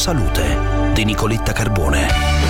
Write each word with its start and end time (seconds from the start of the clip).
Salute 0.00 0.94
di 0.94 1.04
Nicoletta 1.04 1.52
Carbone. 1.52 2.49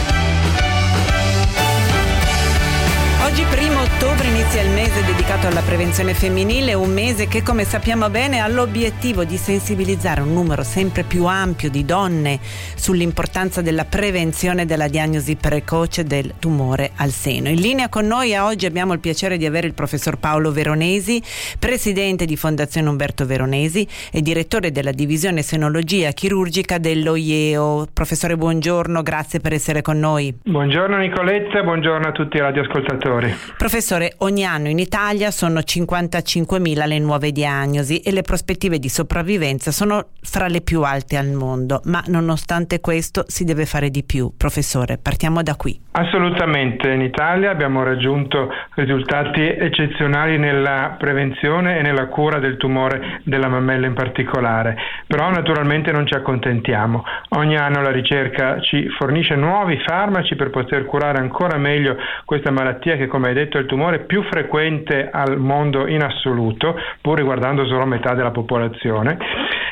Oggi 3.30 3.44
primo 3.44 3.80
ottobre 3.80 4.26
inizia 4.26 4.60
il 4.60 4.70
mese 4.70 5.04
dedicato 5.04 5.46
alla 5.46 5.60
prevenzione 5.60 6.14
femminile, 6.14 6.74
un 6.74 6.92
mese 6.92 7.28
che 7.28 7.44
come 7.44 7.62
sappiamo 7.62 8.10
bene 8.10 8.40
ha 8.40 8.48
l'obiettivo 8.48 9.22
di 9.22 9.36
sensibilizzare 9.36 10.20
un 10.20 10.32
numero 10.32 10.64
sempre 10.64 11.04
più 11.04 11.26
ampio 11.26 11.70
di 11.70 11.84
donne 11.84 12.40
sull'importanza 12.42 13.62
della 13.62 13.84
prevenzione 13.84 14.66
della 14.66 14.88
diagnosi 14.88 15.36
precoce 15.36 16.02
del 16.02 16.34
tumore 16.40 16.90
al 16.96 17.10
seno. 17.10 17.48
In 17.50 17.60
linea 17.60 17.88
con 17.88 18.04
noi 18.08 18.34
oggi 18.34 18.66
abbiamo 18.66 18.94
il 18.94 18.98
piacere 18.98 19.36
di 19.36 19.46
avere 19.46 19.68
il 19.68 19.74
professor 19.74 20.18
Paolo 20.18 20.50
Veronesi, 20.50 21.22
presidente 21.56 22.24
di 22.24 22.34
Fondazione 22.34 22.88
Umberto 22.88 23.26
Veronesi 23.26 23.86
e 24.10 24.22
direttore 24.22 24.72
della 24.72 24.90
divisione 24.90 25.42
senologia 25.42 26.10
chirurgica 26.10 26.78
dell'OIEO. 26.78 27.86
Professore, 27.92 28.36
buongiorno, 28.36 29.02
grazie 29.02 29.38
per 29.38 29.52
essere 29.52 29.82
con 29.82 30.00
noi. 30.00 30.36
Buongiorno 30.42 30.96
Nicoletta, 30.96 31.62
buongiorno 31.62 32.08
a 32.08 32.12
tutti 32.12 32.36
i 32.36 32.40
radioascoltatori 32.40 33.19
professore. 33.20 33.54
Professore, 33.56 34.14
ogni 34.18 34.44
anno 34.44 34.68
in 34.68 34.78
Italia 34.78 35.30
sono 35.30 35.60
55.000 35.60 36.86
le 36.86 36.98
nuove 36.98 37.30
diagnosi 37.32 38.00
e 38.00 38.12
le 38.12 38.22
prospettive 38.22 38.78
di 38.78 38.88
sopravvivenza 38.88 39.70
sono 39.70 40.08
fra 40.22 40.48
le 40.48 40.60
più 40.60 40.82
alte 40.82 41.16
al 41.16 41.30
mondo, 41.30 41.80
ma 41.84 42.02
nonostante 42.06 42.80
questo 42.80 43.24
si 43.26 43.44
deve 43.44 43.66
fare 43.66 43.90
di 43.90 44.02
più. 44.04 44.32
Professore, 44.36 44.98
partiamo 44.98 45.42
da 45.42 45.56
qui. 45.56 45.78
Assolutamente, 45.92 46.90
in 46.90 47.00
Italia 47.00 47.50
abbiamo 47.50 47.82
raggiunto 47.82 48.48
risultati 48.74 49.42
eccezionali 49.42 50.38
nella 50.38 50.94
prevenzione 50.98 51.78
e 51.78 51.82
nella 51.82 52.06
cura 52.06 52.38
del 52.38 52.56
tumore 52.56 53.20
della 53.24 53.48
mammella 53.48 53.86
in 53.86 53.94
particolare, 53.94 54.76
però 55.06 55.30
naturalmente 55.30 55.90
non 55.90 56.06
ci 56.06 56.14
accontentiamo. 56.14 57.04
Ogni 57.30 57.56
anno 57.56 57.82
la 57.82 57.90
ricerca 57.90 58.60
ci 58.60 58.88
fornisce 58.96 59.34
nuovi 59.34 59.78
farmaci 59.84 60.36
per 60.36 60.50
poter 60.50 60.84
curare 60.84 61.18
ancora 61.18 61.58
meglio 61.58 61.96
questa 62.24 62.50
malattia 62.50 62.96
che 62.96 63.08
come 63.10 63.28
hai 63.28 63.34
detto 63.34 63.58
è 63.58 63.60
il 63.60 63.66
tumore 63.66 64.00
più 64.00 64.22
frequente 64.22 65.10
al 65.12 65.38
mondo 65.38 65.86
in 65.86 66.02
assoluto, 66.02 66.74
pur 67.02 67.18
riguardando 67.18 67.66
solo 67.66 67.84
metà 67.84 68.14
della 68.14 68.30
popolazione. 68.30 69.18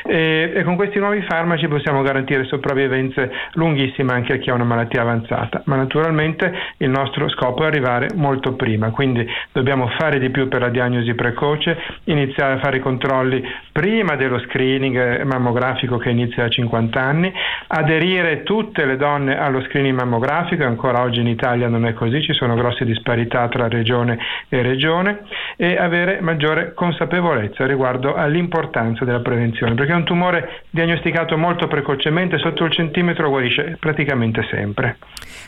E, 0.09 0.53
e, 0.55 0.63
con 0.63 0.75
questi 0.75 0.97
nuovi 0.97 1.21
farmaci 1.21 1.67
possiamo 1.67 2.01
garantire 2.01 2.43
sopravvivenze 2.45 3.31
lunghissime 3.53 4.11
anche 4.11 4.33
a 4.33 4.37
chi 4.37 4.49
ha 4.49 4.55
una 4.55 4.63
malattia 4.63 5.01
avanzata, 5.01 5.61
ma 5.65 5.75
naturalmente 5.75 6.51
il 6.77 6.89
nostro 6.89 7.29
scopo 7.29 7.63
è 7.63 7.67
arrivare 7.67 8.07
molto 8.15 8.53
prima, 8.53 8.89
quindi 8.89 9.23
dobbiamo 9.51 9.87
fare 9.99 10.17
di 10.17 10.31
più 10.31 10.47
per 10.47 10.61
la 10.61 10.69
diagnosi 10.69 11.13
precoce, 11.13 11.77
iniziare 12.05 12.53
a 12.53 12.57
fare 12.57 12.77
i 12.77 12.79
controlli 12.79 13.39
prima 13.71 14.15
dello 14.15 14.39
screening 14.39 15.21
mammografico 15.25 15.97
che 15.97 16.09
inizia 16.09 16.45
a 16.45 16.49
50 16.49 16.99
anni, 16.99 17.31
aderire 17.67 18.41
tutte 18.41 18.85
le 18.85 18.97
donne 18.97 19.37
allo 19.37 19.61
screening 19.61 19.95
mammografico, 19.95 20.63
ancora 20.63 21.01
oggi 21.01 21.19
in 21.19 21.27
Italia 21.27 21.67
non 21.67 21.85
è 21.85 21.93
così, 21.93 22.23
ci 22.23 22.33
sono 22.33 22.55
grosse 22.55 22.83
disparità 22.83 23.47
tra 23.47 23.67
regione 23.67 24.17
e 24.49 24.63
regione 24.63 25.19
e 25.55 25.77
avere 25.77 26.19
maggiore 26.19 26.73
consapevolezza 26.73 27.67
riguardo 27.67 28.15
all'importanza 28.15 29.05
della 29.05 29.19
prevenzione, 29.19 29.75
perché 29.75 29.97
un 29.99 30.05
tumore 30.05 30.63
diagnosticato 30.69 31.37
molto 31.37 31.67
precocemente 31.67 32.37
sotto 32.37 32.63
il 32.63 32.71
centimetro 32.71 33.29
guarisce 33.29 33.77
praticamente 33.79 34.45
sempre. 34.49 34.97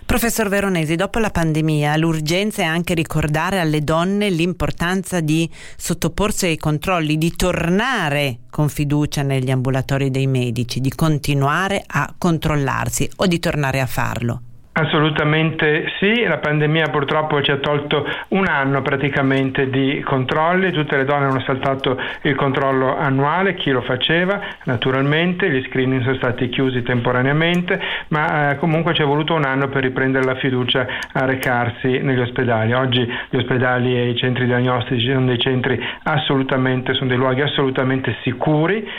Professor 0.06 0.50
Veronesi, 0.50 0.96
dopo 0.96 1.20
la 1.20 1.30
pandemia 1.30 1.96
l'urgenza 1.98 2.62
è 2.62 2.66
anche 2.66 2.94
ricordare 2.94 3.60
alle 3.60 3.82
donne 3.82 4.30
l'importanza 4.30 5.22
di 5.22 5.50
sottoporsi 5.52 6.46
ai 6.46 6.58
controlli, 6.58 7.18
di 7.18 7.32
tornare 7.36 8.40
con 8.50 8.70
fiducia 8.70 9.24
negli 9.24 9.50
ambulatori 9.50 10.12
dei 10.12 10.28
medici, 10.28 10.82
di 10.82 10.92
continuare 10.94 11.82
a 11.86 12.14
controllarsi 12.18 13.10
o 13.18 13.28
di 13.28 13.40
tornare 13.40 13.80
a 13.80 13.86
farlo. 13.86 14.42
Assolutamente 14.74 15.92
sì, 16.00 16.24
la 16.24 16.38
pandemia 16.38 16.88
purtroppo 16.88 17.42
ci 17.42 17.52
ha 17.52 17.58
tolto 17.58 18.08
un 18.30 18.48
anno 18.48 18.82
praticamente 18.82 19.70
di 19.70 20.02
controlli, 20.06 20.72
tutte 20.72 20.96
le 20.96 21.04
donne 21.04 21.26
hanno 21.26 21.42
saltato 21.42 22.00
il 22.22 22.36
controllo 22.36 22.98
annuale, 22.98 23.56
chi 23.56 23.70
lo 23.72 23.82
faceva 23.82 24.40
naturalmente, 24.64 25.50
gli 25.50 25.62
screening 25.68 26.04
sono 26.04 26.16
stati 26.16 26.48
chiusi 26.48 26.84
temporaneamente, 26.84 27.82
ma 28.08 28.52
eh, 28.52 28.58
comunque 28.60 28.94
ci 28.94 29.02
è 29.02 29.06
voluto 29.06 29.34
un 29.34 29.44
anno 29.44 29.68
per 29.68 29.84
riprendere 29.84 30.24
la 30.24 30.36
fiducia 30.36 30.88
a 31.12 31.26
recarsi 31.26 32.00
negli 32.00 32.22
ospedali. 32.22 32.72
Oggi 32.72 33.06
gli 33.30 33.36
ospedali 33.36 33.98
e 33.98 34.08
i 34.08 34.16
centri 34.16 34.46
diagnostici 34.46 35.06
sono 35.12 35.26
dei 35.26 35.40
centri 35.40 35.78
assolutamente, 36.04 36.94
sono 36.94 37.10
dei 37.10 37.18
luoghi 37.18 37.42
assolutamente 37.42 38.16
sicuri, 38.22 38.90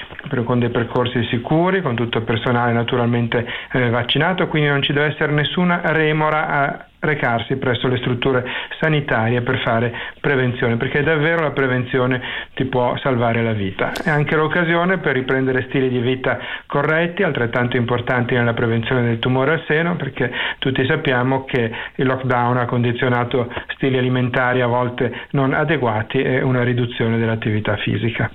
con 0.44 0.58
dei 0.58 0.68
percorsi 0.68 1.24
sicuri, 1.30 1.80
con 1.80 1.94
tutto 1.94 2.18
il 2.18 2.24
personale 2.24 2.72
naturalmente 2.72 3.46
eh, 3.72 3.88
vaccinato, 3.88 4.48
quindi 4.48 4.68
non 4.68 4.82
ci 4.82 4.92
deve 4.92 5.06
essere 5.06 5.32
nessun 5.32 5.60
nessuna 5.62 5.80
remora 5.92 6.48
a 6.48 6.86
recarsi 6.98 7.56
presso 7.56 7.88
le 7.88 7.96
strutture 7.96 8.44
sanitarie 8.78 9.40
per 9.42 9.60
fare 9.60 9.92
prevenzione, 10.20 10.76
perché 10.76 11.02
davvero 11.02 11.42
la 11.42 11.50
prevenzione 11.50 12.20
ti 12.54 12.64
può 12.64 12.96
salvare 12.98 13.42
la 13.42 13.52
vita. 13.52 13.92
È 13.92 14.08
anche 14.08 14.36
l'occasione 14.36 14.98
per 14.98 15.14
riprendere 15.14 15.66
stili 15.68 15.88
di 15.88 15.98
vita 15.98 16.38
corretti, 16.66 17.22
altrettanto 17.22 17.76
importanti 17.76 18.34
nella 18.34 18.54
prevenzione 18.54 19.02
del 19.02 19.18
tumore 19.18 19.52
al 19.52 19.64
seno, 19.66 19.96
perché 19.96 20.30
tutti 20.58 20.84
sappiamo 20.86 21.44
che 21.44 21.72
il 21.96 22.06
lockdown 22.06 22.58
ha 22.58 22.66
condizionato 22.66 23.52
stili 23.74 23.98
alimentari 23.98 24.60
a 24.60 24.66
volte 24.66 25.26
non 25.30 25.54
adeguati 25.54 26.22
e 26.22 26.40
una 26.40 26.62
riduzione 26.62 27.18
dell'attività 27.18 27.76
fisica. 27.78 28.30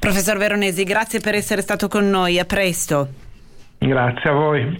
Professor 0.00 0.36
Veronesi, 0.36 0.82
grazie 0.82 1.20
per 1.20 1.34
essere 1.34 1.60
stato 1.60 1.86
con 1.86 2.08
noi, 2.08 2.38
a 2.40 2.44
presto. 2.44 3.08
Grazie 3.78 4.30
a 4.30 4.32
voi. 4.32 4.76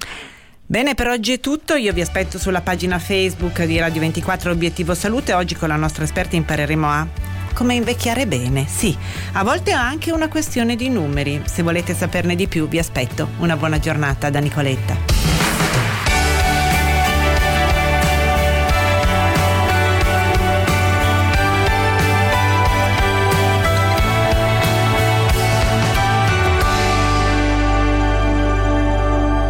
Bene, 0.70 0.94
per 0.94 1.08
oggi 1.08 1.32
è 1.32 1.40
tutto. 1.40 1.74
Io 1.74 1.92
vi 1.92 2.00
aspetto 2.00 2.38
sulla 2.38 2.60
pagina 2.60 3.00
Facebook 3.00 3.64
di 3.64 3.80
Radio 3.80 3.98
24 4.02 4.52
Obiettivo 4.52 4.94
Salute. 4.94 5.32
Oggi 5.32 5.56
con 5.56 5.66
la 5.66 5.74
nostra 5.74 6.04
esperta 6.04 6.36
impareremo 6.36 6.86
a 6.86 7.08
come 7.54 7.74
invecchiare 7.74 8.28
bene. 8.28 8.68
Sì, 8.68 8.96
a 9.32 9.42
volte 9.42 9.72
è 9.72 9.74
anche 9.74 10.12
una 10.12 10.28
questione 10.28 10.76
di 10.76 10.88
numeri. 10.88 11.42
Se 11.44 11.64
volete 11.64 11.92
saperne 11.92 12.36
di 12.36 12.46
più, 12.46 12.68
vi 12.68 12.78
aspetto. 12.78 13.30
Una 13.38 13.56
buona 13.56 13.80
giornata 13.80 14.30
da 14.30 14.38
Nicoletta. 14.38 15.09